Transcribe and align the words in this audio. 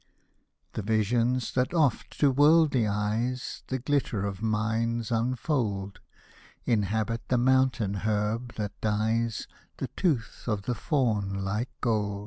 The 0.73 0.81
visions, 0.81 1.53
that 1.53 1.75
oft 1.75 2.19
to 2.21 2.31
worldly 2.31 2.87
eyes 2.87 3.61
The 3.67 3.77
glitter 3.77 4.25
of 4.25 4.41
mines 4.41 5.11
unfold, 5.11 5.99
Inhabit 6.65 7.21
the 7.27 7.37
mountain 7.37 7.93
herb, 7.93 8.55
that 8.55 8.71
dyes 8.81 9.45
The 9.77 9.89
tooth 9.89 10.45
of 10.47 10.63
the 10.63 10.73
fawn 10.73 11.45
like 11.45 11.69
gold. 11.81 12.19